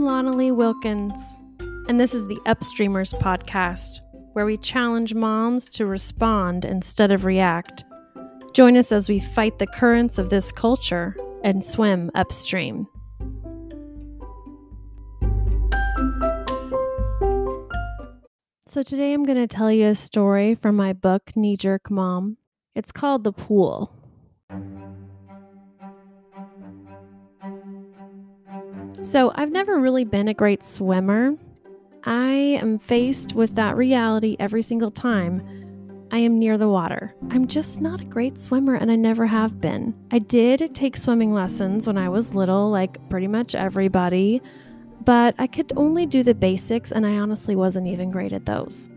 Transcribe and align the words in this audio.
I'm 0.00 0.06
Lonely 0.06 0.50
Wilkins, 0.50 1.36
and 1.86 2.00
this 2.00 2.14
is 2.14 2.26
the 2.26 2.38
Upstreamers 2.46 3.12
podcast, 3.20 4.00
where 4.32 4.46
we 4.46 4.56
challenge 4.56 5.12
moms 5.12 5.68
to 5.70 5.84
respond 5.84 6.64
instead 6.64 7.12
of 7.12 7.26
react. 7.26 7.84
Join 8.54 8.78
us 8.78 8.92
as 8.92 9.10
we 9.10 9.18
fight 9.18 9.58
the 9.58 9.66
currents 9.66 10.16
of 10.16 10.30
this 10.30 10.52
culture 10.52 11.14
and 11.44 11.62
swim 11.62 12.10
upstream. 12.14 12.86
So, 18.66 18.82
today 18.82 19.12
I'm 19.12 19.26
going 19.26 19.36
to 19.36 19.46
tell 19.46 19.70
you 19.70 19.88
a 19.88 19.94
story 19.94 20.54
from 20.54 20.76
my 20.76 20.94
book, 20.94 21.36
Knee 21.36 21.58
Jerk 21.58 21.90
Mom. 21.90 22.38
It's 22.74 22.90
called 22.90 23.22
The 23.22 23.32
Pool. 23.32 23.92
So, 29.02 29.32
I've 29.34 29.50
never 29.50 29.80
really 29.80 30.04
been 30.04 30.28
a 30.28 30.34
great 30.34 30.62
swimmer. 30.62 31.34
I 32.04 32.58
am 32.60 32.78
faced 32.78 33.34
with 33.34 33.54
that 33.54 33.76
reality 33.76 34.36
every 34.38 34.62
single 34.62 34.90
time 34.90 35.42
I 36.12 36.18
am 36.18 36.38
near 36.38 36.58
the 36.58 36.68
water. 36.68 37.14
I'm 37.30 37.46
just 37.46 37.80
not 37.80 38.00
a 38.00 38.04
great 38.04 38.36
swimmer 38.36 38.74
and 38.74 38.90
I 38.90 38.96
never 38.96 39.26
have 39.26 39.60
been. 39.60 39.94
I 40.10 40.18
did 40.18 40.74
take 40.74 40.96
swimming 40.96 41.32
lessons 41.32 41.86
when 41.86 41.96
I 41.96 42.08
was 42.08 42.34
little, 42.34 42.70
like 42.70 42.98
pretty 43.08 43.28
much 43.28 43.54
everybody, 43.54 44.42
but 45.04 45.34
I 45.38 45.46
could 45.46 45.72
only 45.76 46.06
do 46.06 46.22
the 46.22 46.34
basics 46.34 46.90
and 46.90 47.06
I 47.06 47.16
honestly 47.16 47.54
wasn't 47.54 47.86
even 47.86 48.10
great 48.10 48.32
at 48.32 48.46
those. 48.46 48.88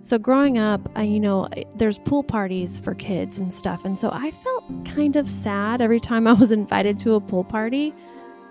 So 0.00 0.18
growing 0.18 0.58
up, 0.58 0.88
I, 0.94 1.04
you 1.04 1.20
know, 1.20 1.48
there's 1.76 1.98
pool 1.98 2.22
parties 2.22 2.80
for 2.80 2.94
kids 2.94 3.38
and 3.38 3.52
stuff. 3.52 3.84
And 3.84 3.98
so 3.98 4.10
I 4.10 4.30
felt 4.30 4.84
kind 4.84 5.16
of 5.16 5.30
sad 5.30 5.80
every 5.80 6.00
time 6.00 6.26
I 6.26 6.32
was 6.32 6.52
invited 6.52 6.98
to 7.00 7.14
a 7.14 7.20
pool 7.20 7.44
party 7.44 7.94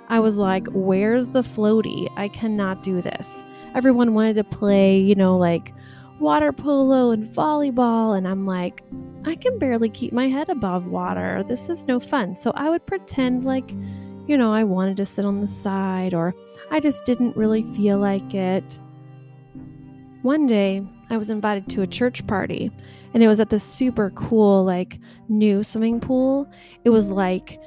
I 0.09 0.19
was 0.19 0.38
like, 0.38 0.67
where's 0.72 1.30
the 1.30 1.41
floaty? 1.41 2.08
I 2.16 2.27
cannot 2.30 2.83
do 2.83 3.02
this. 3.02 3.44
Everyone 3.75 4.14
wanted 4.14 4.36
to 4.36 4.44
play, 4.44 4.97
you 4.97 5.16
know, 5.16 5.38
like 5.38 5.73
water 6.19 6.52
polo 6.52 7.11
and 7.11 7.25
volleyball. 7.25 8.17
And 8.17 8.27
I'm 8.27 8.45
like, 8.45 8.83
I 9.25 9.36
can 9.36 9.59
barely 9.59 9.89
keep 9.89 10.14
my 10.14 10.30
head 10.30 10.49
above 10.49 10.88
water. 10.88 11.44
This 11.47 11.69
is 11.69 11.88
no 11.88 11.99
fun. 11.99 12.36
So 12.36 12.52
I 12.55 12.69
would 12.69 12.86
pretend 12.86 13.44
like, 13.44 13.72
you 14.27 14.38
know, 14.38 14.53
I 14.53 14.64
wanted 14.64 14.97
to 14.97 15.05
sit 15.05 15.25
on 15.25 15.41
the 15.41 15.47
side 15.47 16.14
or 16.14 16.33
I 16.71 16.80
just 16.80 17.05
didn't 17.05 17.36
really 17.36 17.64
feel 17.75 17.97
like 17.97 18.33
it. 18.33 18.80
One 20.21 20.47
day, 20.47 20.86
I 21.09 21.17
was 21.17 21.30
invited 21.30 21.69
to 21.69 21.81
a 21.83 21.88
church 21.88 22.25
party 22.27 22.71
and 23.14 23.23
it 23.23 23.27
was 23.27 23.39
at 23.39 23.49
this 23.49 23.64
super 23.64 24.09
cool, 24.11 24.66
like, 24.66 24.99
new 25.30 25.64
swimming 25.64 26.02
pool. 26.02 26.49
It 26.83 26.89
was 26.89 27.09
like, 27.09 27.59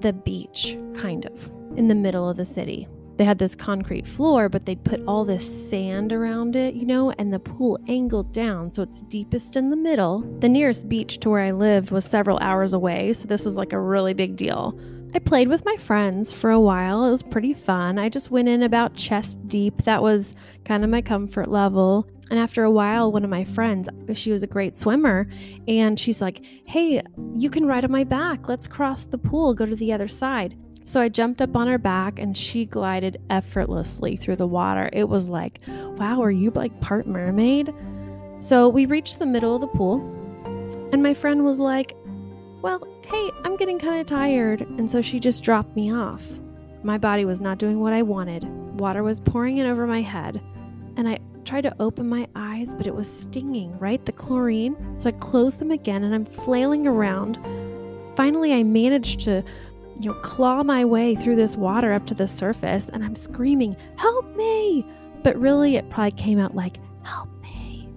the 0.00 0.12
beach, 0.12 0.76
kind 0.94 1.26
of, 1.26 1.50
in 1.76 1.88
the 1.88 1.94
middle 1.94 2.28
of 2.28 2.36
the 2.36 2.44
city. 2.44 2.88
They 3.16 3.24
had 3.24 3.38
this 3.38 3.54
concrete 3.54 4.06
floor, 4.06 4.48
but 4.48 4.64
they'd 4.64 4.82
put 4.82 5.04
all 5.06 5.26
this 5.26 5.68
sand 5.68 6.10
around 6.10 6.56
it, 6.56 6.74
you 6.74 6.86
know, 6.86 7.10
and 7.10 7.30
the 7.30 7.38
pool 7.38 7.78
angled 7.86 8.32
down 8.32 8.72
so 8.72 8.80
it's 8.80 9.02
deepest 9.02 9.56
in 9.56 9.68
the 9.68 9.76
middle. 9.76 10.20
The 10.38 10.48
nearest 10.48 10.88
beach 10.88 11.20
to 11.20 11.28
where 11.28 11.42
I 11.42 11.50
lived 11.50 11.90
was 11.90 12.06
several 12.06 12.38
hours 12.38 12.72
away, 12.72 13.12
so 13.12 13.26
this 13.26 13.44
was 13.44 13.56
like 13.56 13.74
a 13.74 13.78
really 13.78 14.14
big 14.14 14.36
deal. 14.36 14.78
I 15.14 15.18
played 15.18 15.48
with 15.48 15.64
my 15.64 15.76
friends 15.76 16.32
for 16.32 16.50
a 16.50 16.60
while. 16.60 17.04
It 17.04 17.10
was 17.10 17.22
pretty 17.22 17.52
fun. 17.52 17.98
I 17.98 18.08
just 18.08 18.30
went 18.30 18.48
in 18.48 18.62
about 18.62 18.94
chest 18.94 19.46
deep. 19.48 19.82
That 19.82 20.02
was 20.02 20.34
kind 20.64 20.82
of 20.82 20.88
my 20.88 21.02
comfort 21.02 21.50
level. 21.50 22.08
And 22.30 22.38
after 22.38 22.62
a 22.62 22.70
while, 22.70 23.10
one 23.10 23.24
of 23.24 23.30
my 23.30 23.44
friends, 23.44 23.88
she 24.14 24.30
was 24.30 24.42
a 24.42 24.46
great 24.46 24.76
swimmer, 24.76 25.28
and 25.66 25.98
she's 25.98 26.22
like, 26.22 26.44
Hey, 26.64 27.02
you 27.34 27.50
can 27.50 27.66
ride 27.66 27.84
on 27.84 27.90
my 27.90 28.04
back. 28.04 28.48
Let's 28.48 28.66
cross 28.66 29.04
the 29.04 29.18
pool, 29.18 29.52
go 29.52 29.66
to 29.66 29.76
the 29.76 29.92
other 29.92 30.08
side. 30.08 30.56
So 30.84 31.00
I 31.00 31.08
jumped 31.08 31.40
up 31.40 31.54
on 31.56 31.68
her 31.68 31.78
back 31.78 32.18
and 32.18 32.36
she 32.36 32.66
glided 32.66 33.20
effortlessly 33.30 34.16
through 34.16 34.36
the 34.36 34.46
water. 34.46 34.90
It 34.92 35.08
was 35.08 35.26
like, 35.26 35.60
wow, 35.68 36.20
are 36.22 36.30
you 36.32 36.50
like 36.50 36.80
part 36.80 37.06
mermaid? 37.06 37.72
So 38.40 38.68
we 38.68 38.86
reached 38.86 39.18
the 39.18 39.26
middle 39.26 39.54
of 39.54 39.60
the 39.60 39.66
pool, 39.66 40.00
and 40.92 41.02
my 41.02 41.14
friend 41.14 41.44
was 41.44 41.58
like, 41.58 41.94
Well, 42.62 42.88
hey, 43.06 43.30
I'm 43.44 43.56
getting 43.56 43.78
kind 43.78 44.00
of 44.00 44.06
tired. 44.06 44.62
And 44.62 44.90
so 44.90 45.02
she 45.02 45.20
just 45.20 45.44
dropped 45.44 45.76
me 45.76 45.92
off. 45.92 46.24
My 46.82 46.96
body 46.96 47.24
was 47.24 47.40
not 47.40 47.58
doing 47.58 47.80
what 47.80 47.92
I 47.92 48.02
wanted. 48.02 48.44
Water 48.80 49.02
was 49.02 49.20
pouring 49.20 49.58
in 49.58 49.66
over 49.66 49.86
my 49.86 50.00
head, 50.00 50.40
and 50.96 51.08
I 51.08 51.18
tried 51.44 51.62
to 51.62 51.74
open 51.80 52.08
my 52.08 52.28
eyes, 52.36 52.74
but 52.74 52.86
it 52.86 52.94
was 52.94 53.10
stinging, 53.10 53.76
right? 53.78 54.04
The 54.04 54.12
chlorine. 54.12 54.76
So 54.98 55.08
I 55.08 55.12
closed 55.12 55.58
them 55.58 55.70
again 55.70 56.04
and 56.04 56.14
I'm 56.14 56.24
flailing 56.24 56.86
around. 56.86 57.38
Finally, 58.16 58.52
I 58.52 58.62
managed 58.62 59.20
to, 59.20 59.42
you 60.00 60.10
know, 60.10 60.18
claw 60.20 60.62
my 60.62 60.84
way 60.84 61.14
through 61.14 61.36
this 61.36 61.56
water 61.56 61.92
up 61.92 62.06
to 62.06 62.14
the 62.14 62.28
surface 62.28 62.88
and 62.88 63.04
I'm 63.04 63.16
screaming, 63.16 63.76
Help 63.96 64.36
me! 64.36 64.86
But 65.22 65.36
really, 65.38 65.76
it 65.76 65.88
probably 65.90 66.12
came 66.12 66.38
out 66.38 66.54
like, 66.54 66.76
Help 67.02 67.28
me. 67.42 67.88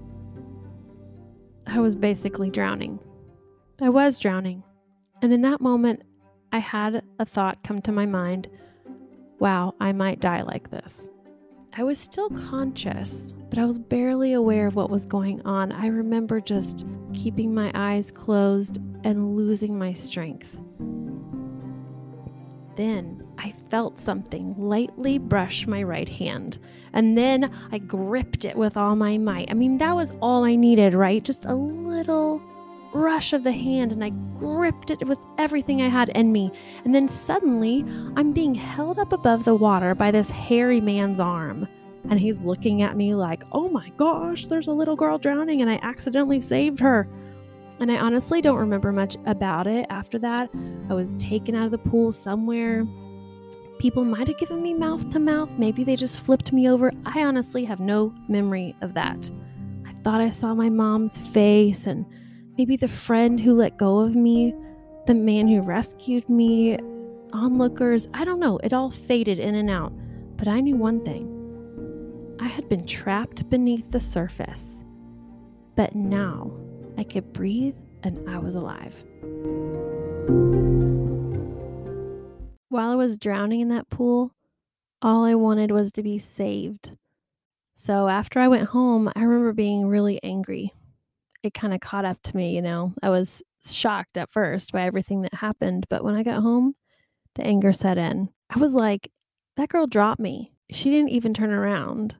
I 1.67 1.79
was 1.79 1.95
basically 1.95 2.49
drowning. 2.49 2.99
I 3.81 3.89
was 3.89 4.19
drowning. 4.19 4.63
And 5.21 5.33
in 5.33 5.41
that 5.41 5.61
moment, 5.61 6.03
I 6.51 6.59
had 6.59 7.03
a 7.19 7.25
thought 7.25 7.63
come 7.63 7.81
to 7.81 7.91
my 7.91 8.05
mind 8.05 8.47
wow, 9.39 9.75
I 9.81 9.91
might 9.91 10.21
die 10.21 10.41
like 10.41 10.69
this. 10.69 11.09
I 11.75 11.81
was 11.81 11.97
still 11.97 12.29
conscious, 12.29 13.34
but 13.50 13.57
I 13.57 13.66
was 13.66 13.79
barely 13.79 14.34
aware 14.34 14.67
of 14.67 14.75
what 14.75 14.91
was 14.91 15.07
going 15.07 15.41
on. 15.41 15.72
I 15.72 15.88
remember 15.88 16.39
just 16.39 16.85
keeping 17.13 17.51
my 17.51 17.72
eyes 17.73 18.11
closed 18.11 18.78
and 19.03 19.35
losing 19.35 19.79
my 19.79 19.91
strength. 19.94 20.56
Then 22.75 23.25
I 23.39 23.56
felt 23.72 23.97
something 23.97 24.53
lightly 24.56 25.17
brush 25.17 25.66
my 25.66 25.81
right 25.81 26.07
hand, 26.07 26.59
and 26.94 27.17
then 27.17 27.51
I 27.72 27.79
gripped 27.79 28.45
it 28.45 28.56
with 28.56 28.78
all 28.78 28.95
my 28.95 29.17
might. 29.17 29.50
I 29.50 29.56
mean, 29.56 29.79
that 29.79 29.95
was 29.95 30.12
all 30.22 30.44
I 30.44 30.56
needed, 30.56 30.94
right? 30.94 31.23
Just 31.23 31.45
a 31.45 31.56
little 31.56 32.39
rush 32.93 33.33
of 33.33 33.43
the 33.43 33.51
hand 33.51 33.91
and 33.91 34.03
I 34.03 34.09
gripped 34.37 34.91
it 34.91 35.07
with 35.07 35.19
everything 35.37 35.81
I 35.81 35.87
had 35.89 36.09
in 36.09 36.31
me. 36.31 36.51
And 36.85 36.93
then 36.93 37.07
suddenly, 37.07 37.85
I'm 38.15 38.31
being 38.31 38.55
held 38.55 38.99
up 38.99 39.11
above 39.11 39.43
the 39.43 39.55
water 39.55 39.95
by 39.95 40.11
this 40.11 40.29
hairy 40.29 40.81
man's 40.81 41.19
arm. 41.19 41.67
And 42.09 42.19
he's 42.19 42.43
looking 42.43 42.81
at 42.81 42.97
me 42.97 43.15
like, 43.15 43.43
oh 43.51 43.69
my 43.69 43.89
gosh, 43.97 44.47
there's 44.47 44.67
a 44.67 44.73
little 44.73 44.95
girl 44.95 45.17
drowning 45.17 45.61
and 45.61 45.69
I 45.69 45.79
accidentally 45.81 46.41
saved 46.41 46.79
her. 46.79 47.07
And 47.79 47.91
I 47.91 47.97
honestly 47.97 48.41
don't 48.41 48.59
remember 48.59 48.91
much 48.91 49.17
about 49.25 49.67
it 49.67 49.85
after 49.89 50.19
that. 50.19 50.49
I 50.89 50.93
was 50.93 51.15
taken 51.15 51.55
out 51.55 51.65
of 51.65 51.71
the 51.71 51.77
pool 51.77 52.11
somewhere. 52.11 52.85
People 53.79 54.05
might 54.05 54.27
have 54.27 54.37
given 54.37 54.61
me 54.61 54.73
mouth 54.73 55.09
to 55.11 55.19
mouth. 55.19 55.49
Maybe 55.57 55.83
they 55.83 55.95
just 55.95 56.19
flipped 56.19 56.53
me 56.53 56.69
over. 56.69 56.91
I 57.05 57.23
honestly 57.23 57.65
have 57.65 57.79
no 57.79 58.13
memory 58.27 58.75
of 58.81 58.93
that. 58.93 59.29
I 59.85 59.93
thought 60.03 60.21
I 60.21 60.29
saw 60.29 60.53
my 60.53 60.69
mom's 60.69 61.17
face 61.17 61.87
and 61.87 62.05
maybe 62.57 62.77
the 62.77 62.87
friend 62.87 63.39
who 63.39 63.53
let 63.53 63.77
go 63.77 63.99
of 63.99 64.15
me, 64.15 64.53
the 65.07 65.13
man 65.13 65.47
who 65.47 65.61
rescued 65.61 66.27
me, 66.29 66.77
onlookers. 67.31 68.07
I 68.13 68.25
don't 68.25 68.39
know. 68.39 68.59
It 68.63 68.73
all 68.73 68.91
faded 68.91 69.39
in 69.39 69.55
and 69.55 69.69
out. 69.69 69.93
But 70.37 70.47
I 70.47 70.59
knew 70.59 70.75
one 70.75 71.03
thing 71.03 71.29
I 72.39 72.47
had 72.47 72.69
been 72.69 72.85
trapped 72.85 73.49
beneath 73.49 73.91
the 73.91 73.99
surface. 73.99 74.83
But 75.75 75.95
now 75.95 76.51
I 76.97 77.03
could 77.03 77.33
breathe 77.33 77.75
and 78.03 78.29
I 78.29 78.37
was 78.37 78.55
alive. 78.55 79.03
While 82.69 82.91
I 82.91 82.95
was 82.95 83.17
drowning 83.17 83.61
in 83.61 83.69
that 83.69 83.89
pool, 83.89 84.31
all 85.01 85.23
I 85.25 85.35
wanted 85.35 85.71
was 85.71 85.91
to 85.93 86.03
be 86.03 86.17
saved. 86.17 86.91
So 87.75 88.07
after 88.07 88.39
I 88.39 88.47
went 88.47 88.69
home, 88.69 89.11
I 89.15 89.23
remember 89.23 89.53
being 89.53 89.87
really 89.87 90.19
angry 90.23 90.73
it 91.43 91.53
kind 91.53 91.73
of 91.73 91.81
caught 91.81 92.05
up 92.05 92.21
to 92.23 92.35
me, 92.35 92.55
you 92.55 92.61
know. 92.61 92.94
I 93.03 93.09
was 93.09 93.44
shocked 93.65 94.18
at 94.18 94.31
first 94.31 94.71
by 94.71 94.83
everything 94.83 95.21
that 95.21 95.33
happened, 95.33 95.85
but 95.89 96.03
when 96.03 96.15
I 96.15 96.23
got 96.23 96.41
home, 96.41 96.73
the 97.35 97.44
anger 97.44 97.73
set 97.73 97.97
in. 97.97 98.29
I 98.50 98.59
was 98.59 98.73
like, 98.73 99.12
that 99.57 99.69
girl 99.69 99.85
dropped 99.85 100.19
me. 100.19 100.53
She 100.71 100.89
didn't 100.89 101.09
even 101.09 101.33
turn 101.33 101.51
around. 101.51 102.15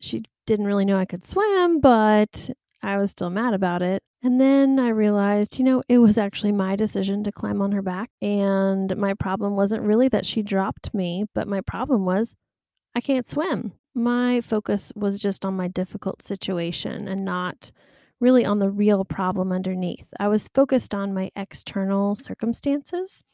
She 0.00 0.24
didn't 0.46 0.66
really 0.66 0.84
know 0.84 0.98
I 0.98 1.06
could 1.06 1.24
swim, 1.24 1.80
but 1.80 2.50
I 2.82 2.98
was 2.98 3.10
still 3.10 3.30
mad 3.30 3.54
about 3.54 3.82
it. 3.82 4.02
And 4.22 4.40
then 4.40 4.78
I 4.78 4.88
realized, 4.88 5.58
you 5.58 5.64
know, 5.64 5.82
it 5.88 5.98
was 5.98 6.18
actually 6.18 6.52
my 6.52 6.76
decision 6.76 7.22
to 7.24 7.32
climb 7.32 7.62
on 7.62 7.72
her 7.72 7.82
back. 7.82 8.10
And 8.20 8.94
my 8.96 9.14
problem 9.14 9.56
wasn't 9.56 9.82
really 9.82 10.08
that 10.08 10.26
she 10.26 10.42
dropped 10.42 10.92
me, 10.92 11.26
but 11.34 11.48
my 11.48 11.60
problem 11.60 12.04
was 12.04 12.34
I 12.94 13.00
can't 13.00 13.26
swim 13.26 13.72
my 13.96 14.42
focus 14.42 14.92
was 14.94 15.18
just 15.18 15.44
on 15.44 15.56
my 15.56 15.68
difficult 15.68 16.20
situation 16.20 17.08
and 17.08 17.24
not 17.24 17.72
really 18.20 18.44
on 18.44 18.58
the 18.58 18.70
real 18.70 19.04
problem 19.04 19.50
underneath. 19.50 20.06
I 20.20 20.28
was 20.28 20.48
focused 20.54 20.94
on 20.94 21.14
my 21.14 21.30
external 21.34 22.14
circumstances. 22.14 23.24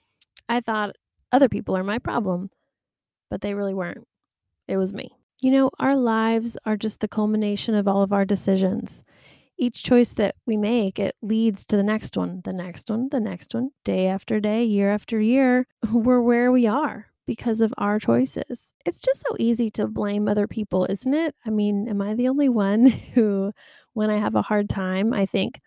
I 0.49 0.61
thought 0.61 0.97
other 1.33 1.49
people 1.49 1.77
are 1.77 1.83
my 1.83 1.99
problem, 1.99 2.51
but 3.29 3.41
they 3.41 3.55
really 3.55 3.75
weren't. 3.75 4.07
It 4.69 4.77
was 4.77 4.95
me. 4.95 5.11
You 5.41 5.51
know, 5.51 5.71
our 5.81 5.97
lives 5.97 6.57
are 6.65 6.77
just 6.77 7.01
the 7.01 7.09
culmination 7.09 7.75
of 7.75 7.89
all 7.89 8.03
of 8.03 8.13
our 8.13 8.25
decisions. 8.25 9.03
Each 9.59 9.83
choice 9.83 10.13
that 10.15 10.37
we 10.47 10.57
make, 10.57 11.01
it 11.01 11.17
leads 11.23 11.65
to 11.67 11.77
the 11.77 11.83
next 11.83 12.17
one, 12.17 12.41
the 12.45 12.53
next 12.53 12.89
one, 12.89 13.09
the 13.11 13.21
next 13.21 13.53
one, 13.53 13.71
day 13.85 14.07
after 14.07 14.39
day, 14.39 14.65
year 14.65 14.93
after 14.93 15.21
year. 15.21 15.67
We're 15.93 16.23
where 16.23 16.53
we 16.53 16.69
are 16.69 17.12
because 17.27 17.61
of 17.61 17.73
our 17.79 17.99
choices. 17.99 18.73
It's 18.85 19.01
just 19.01 19.23
so 19.29 19.37
easy 19.39 19.71
to 19.71 19.87
blame 19.87 20.29
other 20.29 20.47
people, 20.47 20.87
isn't 20.89 21.15
it? 21.15 21.35
I 21.47 21.51
mean, 21.51 21.89
am 21.89 22.03
I 22.03 22.15
the 22.15 22.29
only 22.29 22.49
one 22.49 22.87
who, 23.15 23.53
when 23.95 24.11
I 24.11 24.19
have 24.19 24.35
a 24.35 24.43
hard 24.43 24.69
time, 24.69 25.13
I 25.13 25.27
think, 25.27 25.61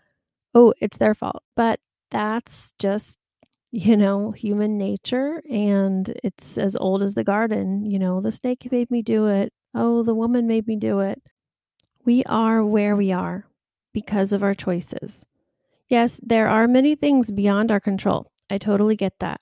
oh, 0.54 0.74
it's 0.82 0.98
their 0.98 1.14
fault? 1.14 1.44
But 1.56 1.80
that's 2.12 2.74
just, 2.80 3.18
you 3.72 3.98
know, 3.98 4.32
human 4.32 4.78
nature. 4.78 5.42
And 5.50 6.10
it's 6.24 6.58
as 6.58 6.76
old 6.76 7.04
as 7.04 7.16
the 7.16 7.24
garden. 7.24 7.86
You 7.86 8.00
know, 8.00 8.22
the 8.22 8.32
snake 8.32 8.68
made 8.72 8.92
me 8.92 9.02
do 9.02 9.28
it. 9.28 9.54
Oh, 9.74 10.04
the 10.04 10.16
woman 10.16 10.48
made 10.48 10.68
me 10.68 10.78
do 10.78 11.00
it. 11.00 11.22
We 12.06 12.24
are 12.26 12.64
where 12.64 12.96
we 12.96 13.12
are 13.12 13.48
because 13.94 14.32
of 14.32 14.44
our 14.44 14.54
choices. 14.54 15.26
Yes, 15.90 16.20
there 16.24 16.48
are 16.48 16.68
many 16.68 16.96
things 16.96 17.32
beyond 17.32 17.72
our 17.72 17.80
control. 17.80 18.32
I 18.50 18.58
totally 18.58 18.96
get 18.96 19.14
that. 19.20 19.42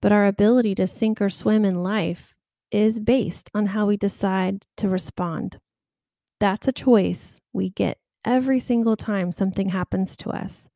But 0.00 0.12
our 0.12 0.26
ability 0.26 0.74
to 0.76 0.86
sink 0.86 1.20
or 1.20 1.30
swim 1.30 1.64
in 1.64 1.82
life 1.82 2.34
is 2.70 3.00
based 3.00 3.50
on 3.54 3.66
how 3.66 3.86
we 3.86 3.96
decide 3.96 4.64
to 4.76 4.88
respond. 4.88 5.58
That's 6.38 6.68
a 6.68 6.72
choice 6.72 7.40
we 7.52 7.70
get 7.70 7.98
every 8.24 8.60
single 8.60 8.96
time 8.96 9.32
something 9.32 9.70
happens 9.70 10.16
to 10.18 10.30
us. 10.30 10.68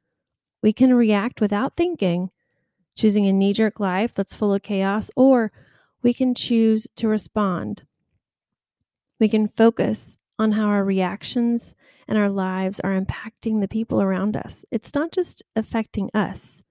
We 0.63 0.73
can 0.73 0.95
react 0.95 1.41
without 1.41 1.77
thinking, 1.77 2.31
choosing 2.97 3.27
a 3.27 3.33
knee 3.33 3.53
jerk 3.53 3.81
life 3.81 4.15
that's 4.15 4.35
full 4.35 4.53
of 4.53 4.63
chaos, 4.63 5.11
or 5.17 5.53
we 6.03 6.13
can 6.13 6.35
choose 6.35 6.87
to 6.97 7.09
respond. 7.09 7.85
We 9.21 9.29
can 9.29 9.49
focus 9.49 10.17
on 10.39 10.53
how 10.53 10.67
our 10.67 10.85
reactions 10.85 11.75
and 12.09 12.19
our 12.19 12.29
lives 12.29 12.81
are 12.81 12.99
impacting 12.99 13.61
the 13.61 13.69
people 13.69 14.03
around 14.03 14.37
us. 14.37 14.65
It's 14.71 14.95
not 14.95 15.13
just 15.13 15.43
affecting 15.57 16.11
us, 16.13 16.63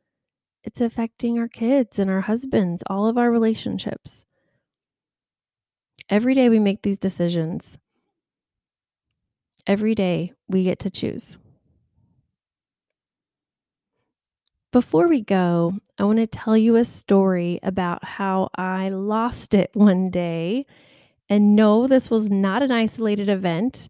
it's 0.64 0.82
affecting 0.82 1.38
our 1.38 1.48
kids 1.48 2.00
and 2.00 2.10
our 2.10 2.22
husbands, 2.22 2.84
all 2.88 3.08
of 3.08 3.18
our 3.18 3.32
relationships. 3.32 4.26
Every 6.10 6.34
day 6.36 6.50
we 6.50 6.60
make 6.60 6.82
these 6.82 6.98
decisions. 6.98 7.78
Every 9.66 9.96
day 9.96 10.34
we 10.48 10.64
get 10.64 10.80
to 10.80 10.90
choose. 10.90 11.38
Before 14.72 15.08
we 15.08 15.22
go, 15.22 15.74
I 16.00 16.04
want 16.04 16.18
to 16.18 16.28
tell 16.28 16.58
you 16.58 16.76
a 16.76 16.86
story 16.86 17.60
about 17.62 18.04
how 18.04 18.50
I 18.56 18.90
lost 18.90 19.54
it 19.54 19.70
one 19.74 20.10
day. 20.10 20.66
And 21.30 21.56
no, 21.56 21.88
this 21.88 22.10
was 22.10 22.30
not 22.30 22.64
an 22.64 22.72
isolated 22.72 23.30
event. 23.30 23.88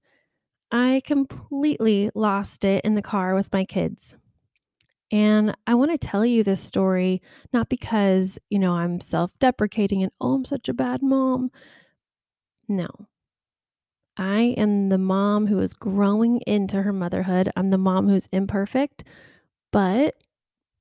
I 0.71 1.01
completely 1.05 2.11
lost 2.13 2.65
it 2.65 2.83
in 2.83 2.95
the 2.95 3.01
car 3.01 3.33
with 3.33 3.51
my 3.53 3.63
kids. 3.63 4.15
And 5.13 5.56
I 5.68 5.75
want 5.75 5.92
to 5.92 5.98
tell 6.00 6.25
you 6.25 6.44
this 6.44 6.60
story 6.60 7.21
not 7.54 7.69
because, 7.69 8.39
you 8.50 8.57
know, 8.57 8.74
I'm 8.74 9.00
self 9.00 9.38
deprecating 9.38 10.01
and, 10.01 10.12
oh, 10.19 10.33
I'm 10.33 10.44
such 10.44 10.68
a 10.68 10.74
bad 10.74 11.04
mom. 11.04 11.51
No. 12.68 12.88
I 14.18 14.56
am 14.57 14.89
the 14.89 14.98
mom 14.98 15.45
who 15.45 15.60
is 15.60 15.75
growing 15.75 16.42
into 16.48 16.81
her 16.81 16.92
motherhood. 16.92 17.51
I'm 17.56 17.69
the 17.69 17.77
mom 17.77 18.10
who's 18.10 18.27
imperfect, 18.31 19.04
but, 19.71 20.15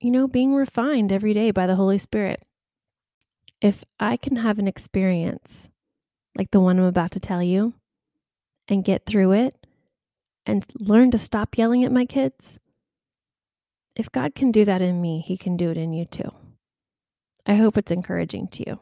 you 0.00 0.10
know, 0.10 0.26
being 0.26 0.54
refined 0.54 1.12
every 1.12 1.34
day 1.34 1.50
by 1.50 1.66
the 1.66 1.76
Holy 1.76 1.98
Spirit. 1.98 2.42
If 3.60 3.84
I 4.00 4.16
can 4.16 4.36
have 4.36 4.58
an 4.58 4.66
experience 4.66 5.68
like 6.38 6.52
the 6.52 6.60
one 6.60 6.78
I'm 6.78 6.86
about 6.86 7.10
to 7.10 7.20
tell 7.20 7.42
you 7.42 7.74
and 8.66 8.82
get 8.82 9.04
through 9.04 9.32
it 9.32 9.66
and 10.46 10.64
learn 10.80 11.10
to 11.10 11.18
stop 11.18 11.58
yelling 11.58 11.84
at 11.84 11.92
my 11.92 12.06
kids, 12.06 12.58
if 13.96 14.10
God 14.10 14.34
can 14.34 14.50
do 14.50 14.64
that 14.64 14.82
in 14.82 15.00
me, 15.00 15.20
He 15.20 15.36
can 15.36 15.56
do 15.56 15.70
it 15.70 15.76
in 15.76 15.92
you 15.92 16.04
too. 16.04 16.32
I 17.46 17.54
hope 17.54 17.76
it's 17.76 17.90
encouraging 17.90 18.48
to 18.48 18.64
you. 18.66 18.80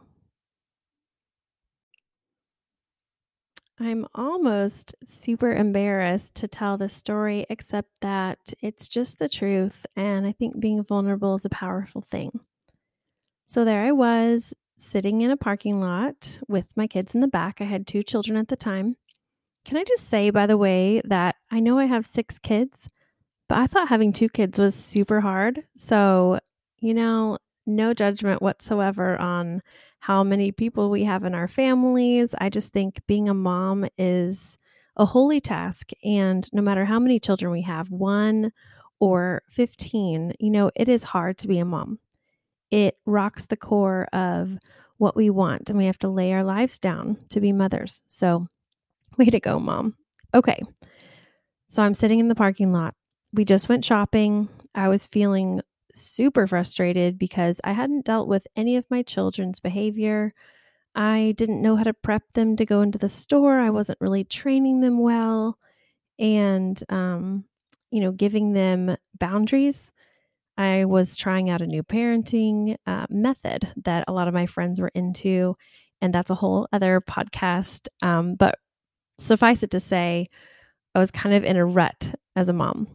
I'm 3.83 4.07
almost 4.15 4.95
super 5.07 5.55
embarrassed 5.55 6.35
to 6.37 6.49
tell 6.49 6.77
this 6.77 6.93
story, 6.93 7.47
except 7.49 8.03
that 8.03 8.39
it's 8.61 8.87
just 8.87 9.19
the 9.19 9.29
truth. 9.29 9.87
And 9.97 10.27
I 10.27 10.33
think 10.33 10.61
being 10.61 10.85
vulnerable 10.85 11.35
is 11.35 11.47
a 11.47 11.51
powerful 11.51 12.03
thing. 12.03 12.41
So 13.49 13.65
there 13.65 13.83
I 13.83 13.93
was, 13.93 14.53
sitting 14.77 15.21
in 15.23 15.31
a 15.31 15.37
parking 15.37 15.81
lot 15.81 16.39
with 16.49 16.67
my 16.77 16.87
kids 16.87 17.15
in 17.15 17.21
the 17.21 17.29
back. 17.29 17.61
I 17.61 17.65
had 17.65 17.87
two 17.87 18.03
children 18.03 18.37
at 18.37 18.49
the 18.49 18.57
time. 18.57 18.97
Can 19.65 19.79
I 19.79 19.85
just 19.85 20.09
say, 20.09 20.31
by 20.31 20.47
the 20.47 20.57
way, 20.59 21.01
that 21.05 21.37
I 21.51 21.61
know 21.61 21.79
I 21.79 21.85
have 21.85 22.07
six 22.07 22.39
kids, 22.39 22.89
but 23.51 23.59
I 23.59 23.67
thought 23.67 23.89
having 23.89 24.13
two 24.13 24.29
kids 24.29 24.61
was 24.61 24.77
super 24.77 25.21
hard. 25.21 25.65
So, 25.75 26.39
you 26.79 26.95
know, 26.95 27.39
no 27.67 27.93
judgment 27.93 28.41
whatsoever 28.41 29.21
on 29.21 29.61
how 29.99 30.23
many 30.23 30.53
people 30.53 30.89
we 30.89 31.03
have 31.03 31.25
in 31.25 31.35
our 31.35 31.49
families. 31.49 32.33
I 32.39 32.49
just 32.49 32.73
think 32.73 33.05
being 33.09 33.29
a 33.29 33.35
mom 33.35 33.89
is 33.99 34.57
a 34.97 35.05
holy 35.05 35.41
task. 35.41 35.91
And 36.05 36.49
no 36.53 36.63
matter 36.63 36.85
how 36.85 37.01
many 37.01 37.19
children 37.19 37.51
we 37.51 37.63
have, 37.63 37.91
one 37.91 38.53
or 39.01 39.43
15, 39.51 40.35
you 40.39 40.51
know, 40.51 40.71
it 40.77 40.89
is 40.89 41.03
hard 41.03 41.37
to 41.39 41.49
be 41.49 41.59
a 41.59 41.65
mom. 41.65 41.99
It 42.71 42.99
rocks 43.05 43.47
the 43.47 43.57
core 43.57 44.07
of 44.13 44.57
what 44.99 45.17
we 45.17 45.29
want, 45.29 45.71
and 45.71 45.77
we 45.77 45.87
have 45.87 45.99
to 45.99 46.09
lay 46.09 46.33
our 46.33 46.45
lives 46.45 46.79
down 46.79 47.17
to 47.31 47.41
be 47.41 47.51
mothers. 47.51 48.01
So, 48.07 48.47
way 49.19 49.25
to 49.25 49.41
go, 49.41 49.59
mom. 49.59 49.97
Okay. 50.35 50.63
So, 51.69 51.83
I'm 51.83 51.95
sitting 51.95 52.21
in 52.21 52.29
the 52.29 52.37
parking 52.37 52.73
lot 52.73 52.95
we 53.33 53.45
just 53.45 53.69
went 53.69 53.85
shopping. 53.85 54.49
I 54.75 54.89
was 54.89 55.07
feeling 55.07 55.61
super 55.95 56.47
frustrated 56.47 57.19
because 57.19 57.61
I 57.65 57.73
hadn't 57.73 58.05
dealt 58.05 58.29
with 58.29 58.47
any 58.57 58.77
of 58.77 58.91
my 58.91 59.03
children's 59.03 59.61
behavior. 59.61 60.33
I 60.95 61.35
didn't 61.37 61.63
know 61.63 61.77
how 61.77 61.85
to 61.85 61.95
prep 61.95 62.33
them 62.33 62.57
to 62.57 62.65
go 62.65 62.83
into 62.83 62.99
the 62.99 63.09
store. 63.09 63.59
I 63.59 63.71
wasn't 63.71 64.01
really 64.01 64.25
training 64.25 64.81
them 64.81 64.99
well 64.99 65.59
and, 66.19 66.83
um, 66.89 67.45
you 67.91 68.01
know, 68.01 68.13
giving 68.13 68.53
them 68.53 68.97
boundaries. 69.19 69.93
I 70.57 70.85
was 70.85 71.17
trying 71.17 71.49
out 71.49 71.63
a 71.63 71.67
new 71.67 71.83
parenting 71.83 72.77
uh, 72.87 73.07
method 73.09 73.73
that 73.85 74.05
a 74.09 74.13
lot 74.13 74.29
of 74.29 74.35
my 74.35 74.47
friends 74.47 74.81
were 74.81 74.91
into. 74.95 75.57
And 76.03 76.13
that's 76.13 76.31
a 76.31 76.35
whole 76.35 76.69
other 76.73 77.01
podcast. 77.01 77.89
Um, 78.03 78.35
but 78.35 78.59
suffice 79.19 79.63
it 79.63 79.71
to 79.71 79.81
say, 79.81 80.27
I 80.95 80.99
was 80.99 81.11
kind 81.11 81.35
of 81.35 81.45
in 81.45 81.57
a 81.57 81.65
rut 81.65 82.15
as 82.35 82.49
a 82.49 82.53
mom. 82.53 82.89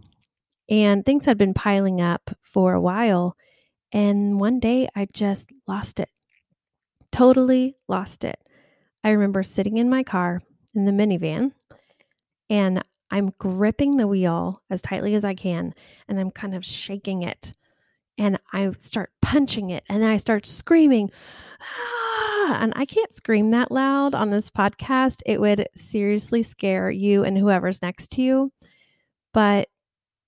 And 0.70 1.06
things 1.06 1.26
had 1.26 1.38
been 1.38 1.54
piling 1.54 2.02
up 2.02 2.36
for 2.42 2.74
a 2.74 2.82
while. 2.82 3.36
And 3.92 4.40
one 4.40 4.60
day 4.60 4.90
I 4.96 5.08
just 5.14 5.50
lost 5.68 6.00
it. 6.00 6.10
Totally 7.12 7.76
lost 7.88 8.24
it. 8.24 8.40
I 9.04 9.12
remember 9.12 9.44
sitting 9.44 9.78
in 9.78 9.90
my 9.90 10.04
car 10.04 10.40
in 10.74 10.86
the 10.86 10.92
minivan 10.92 11.52
and 12.50 12.84
I'm 13.12 13.34
gripping 13.38 13.98
the 13.98 14.08
wheel 14.08 14.62
as 14.70 14.82
tightly 14.82 15.16
as 15.16 15.24
I 15.24 15.36
can 15.36 15.74
and 16.08 16.20
I'm 16.20 16.32
kind 16.32 16.56
of 16.56 16.66
shaking 16.66 17.24
it. 17.24 17.54
And 18.18 18.40
I 18.52 18.72
start 18.80 19.12
punching 19.22 19.70
it 19.70 19.84
and 19.90 20.02
then 20.02 20.10
I 20.10 20.18
start 20.18 20.46
screaming. 20.46 21.12
Ah! 21.62 22.58
And 22.62 22.74
I 22.76 22.86
can't 22.86 23.14
scream 23.14 23.52
that 23.52 23.72
loud 23.72 24.16
on 24.16 24.30
this 24.30 24.50
podcast. 24.50 25.22
It 25.26 25.40
would 25.42 25.68
seriously 25.76 26.44
scare 26.44 26.90
you 26.90 27.24
and 27.24 27.38
whoever's 27.38 27.82
next 27.82 28.12
to 28.14 28.22
you. 28.22 28.52
But 29.34 29.70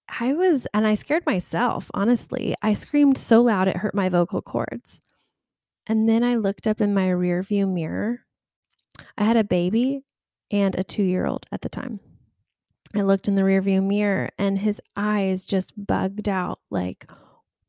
I 0.08 0.34
was, 0.34 0.68
and 0.74 0.88
I 0.88 0.94
scared 0.94 1.26
myself, 1.26 1.92
honestly. 1.94 2.56
I 2.62 2.74
screamed 2.74 3.18
so 3.18 3.42
loud 3.42 3.68
it 3.68 3.78
hurt 3.78 3.94
my 3.96 4.10
vocal 4.10 4.42
cords. 4.42 5.02
And 5.86 6.08
then 6.08 6.24
I 6.24 6.36
looked 6.36 6.68
up 6.68 6.82
in 6.82 6.94
my 6.94 7.10
rear 7.10 7.44
view 7.44 7.68
mirror. 7.68 8.22
I 9.18 9.24
had 9.24 9.38
a 9.38 9.44
baby 9.44 10.04
and 10.52 10.76
a 10.76 10.84
two 10.84 11.04
year 11.04 11.26
old 11.26 11.46
at 11.52 11.62
the 11.62 11.70
time. 11.70 12.00
I 12.96 13.02
looked 13.02 13.28
in 13.28 13.36
the 13.36 13.44
rear 13.44 13.62
view 13.62 13.82
mirror 13.82 14.30
and 14.38 14.60
his 14.60 14.82
eyes 14.96 15.46
just 15.46 15.74
bugged 15.86 16.30
out 16.30 16.60
like, 16.70 17.10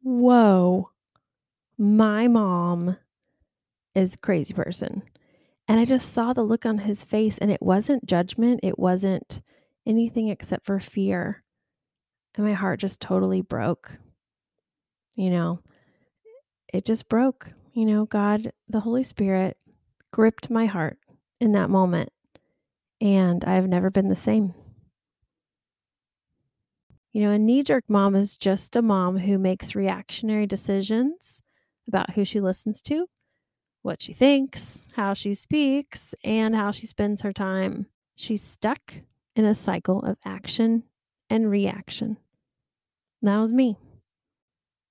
whoa, 0.02 0.90
my 1.76 2.28
mom 2.28 2.96
is 3.94 4.16
crazy 4.16 4.54
person. 4.54 5.02
And 5.66 5.78
I 5.78 5.84
just 5.84 6.12
saw 6.12 6.32
the 6.32 6.42
look 6.42 6.64
on 6.64 6.78
his 6.78 7.04
face 7.04 7.36
and 7.38 7.50
it 7.50 7.62
wasn't 7.62 8.06
judgment. 8.06 8.60
It 8.62 8.78
wasn't 8.78 9.42
anything 9.86 10.28
except 10.28 10.64
for 10.64 10.80
fear 10.80 11.42
and 12.34 12.46
my 12.46 12.52
heart 12.52 12.80
just 12.80 13.00
totally 13.00 13.40
broke. 13.40 13.92
You 15.16 15.30
know, 15.30 15.60
it 16.72 16.84
just 16.84 17.08
broke. 17.08 17.50
You 17.72 17.84
know, 17.84 18.06
God, 18.06 18.52
the 18.68 18.80
Holy 18.80 19.02
Spirit 19.02 19.56
gripped 20.12 20.50
my 20.50 20.66
heart 20.66 20.98
in 21.40 21.52
that 21.52 21.70
moment, 21.70 22.10
and 23.00 23.44
I've 23.44 23.68
never 23.68 23.90
been 23.90 24.08
the 24.08 24.16
same. 24.16 24.54
You 27.12 27.22
know, 27.22 27.30
a 27.30 27.38
knee 27.38 27.62
jerk 27.62 27.84
mom 27.88 28.14
is 28.14 28.36
just 28.36 28.76
a 28.76 28.82
mom 28.82 29.18
who 29.18 29.38
makes 29.38 29.74
reactionary 29.74 30.46
decisions 30.46 31.42
about 31.88 32.10
who 32.10 32.24
she 32.24 32.40
listens 32.40 32.82
to, 32.82 33.06
what 33.82 34.02
she 34.02 34.12
thinks, 34.12 34.86
how 34.94 35.14
she 35.14 35.34
speaks, 35.34 36.14
and 36.22 36.54
how 36.54 36.70
she 36.70 36.86
spends 36.86 37.22
her 37.22 37.32
time. 37.32 37.86
She's 38.14 38.42
stuck 38.42 38.94
in 39.34 39.44
a 39.44 39.54
cycle 39.54 40.02
of 40.02 40.18
action 40.24 40.82
and 41.30 41.50
reaction. 41.50 42.18
That 43.22 43.38
was 43.38 43.52
me. 43.52 43.76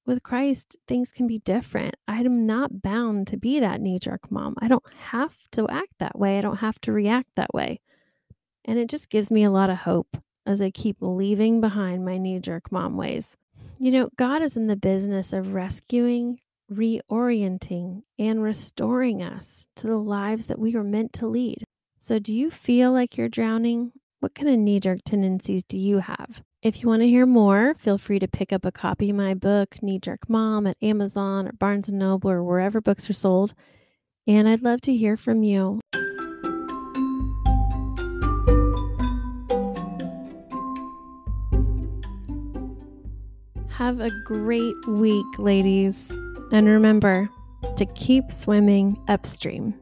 with 0.06 0.24
Christ, 0.24 0.78
things 0.88 1.12
can 1.12 1.28
be 1.28 1.40
different. 1.40 1.96
I'm 2.08 2.46
not 2.46 2.82
bound 2.82 3.28
to 3.28 3.38
be 3.38 3.60
that 3.60 3.82
knee 3.82 4.00
jerk 4.00 4.32
mom. 4.32 4.56
I 4.60 4.68
don't 4.70 4.86
have 5.12 5.36
to 5.52 5.68
act 5.68 5.94
that 6.00 6.18
way. 6.18 6.38
I 6.38 6.42
don't 6.42 6.58
have 6.58 6.80
to 6.82 6.94
react 6.94 7.30
that 7.36 7.54
way. 7.54 7.82
And 8.66 8.80
it 8.80 8.90
just 8.90 9.10
gives 9.10 9.30
me 9.32 9.44
a 9.44 9.52
lot 9.52 9.70
of 9.70 9.80
hope 9.80 10.18
as 10.46 10.62
I 10.62 10.72
keep 10.72 10.98
leaving 11.02 11.60
behind 11.62 12.06
my 12.06 12.18
knee 12.18 12.40
jerk 12.40 12.72
mom 12.72 12.96
ways. 12.98 13.36
You 13.80 13.92
know, 13.92 14.10
God 14.16 14.42
is 14.42 14.56
in 14.58 14.68
the 14.68 14.78
business 14.78 15.34
of 15.34 15.54
rescuing, 15.54 16.40
reorienting, 16.72 18.04
and 18.18 18.42
restoring 18.42 19.22
us 19.22 19.68
to 19.78 19.88
the 19.88 19.98
lives 19.98 20.46
that 20.48 20.60
we 20.60 20.74
were 20.76 20.84
meant 20.84 21.14
to 21.14 21.28
lead. 21.28 21.66
So, 21.98 22.20
do 22.20 22.34
you 22.34 22.50
feel 22.50 22.92
like 22.94 23.18
you're 23.18 23.30
drowning? 23.30 23.92
What 24.28 24.36
kind 24.36 24.50
of 24.50 24.60
knee 24.60 24.82
jerk 24.82 25.00
tendencies 25.06 25.64
do 25.64 25.78
you 25.78 26.00
have? 26.00 26.44
If 26.62 26.82
you 26.82 26.90
want 26.90 27.00
to 27.00 27.08
hear 27.08 27.26
more, 27.26 27.76
feel 27.80 27.98
free 27.98 28.20
to 28.20 28.28
pick 28.28 28.52
up 28.52 28.66
a 28.66 28.74
copy 28.74 29.10
of 29.10 29.16
my 29.16 29.34
book, 29.34 29.82
Knee 29.82 30.00
Jerk 30.00 30.28
Mom, 30.28 30.68
at 30.68 30.76
Amazon 30.82 31.48
or 31.48 31.54
Barnes 31.54 31.90
& 31.90 31.94
Noble 31.94 32.32
or 32.32 32.44
wherever 32.44 32.82
books 32.82 33.10
are 33.10 33.14
sold. 33.14 33.54
And 34.28 34.50
I'd 34.50 34.64
love 34.64 34.82
to 34.82 34.94
hear 34.94 35.16
from 35.16 35.44
you. 35.44 35.80
Have 43.70 44.02
a 44.02 44.12
great 44.26 44.76
week, 44.90 45.40
ladies. 45.40 46.12
And 46.52 46.68
remember 46.68 47.30
to 47.78 47.86
keep 47.96 48.30
swimming 48.30 49.02
upstream. 49.08 49.74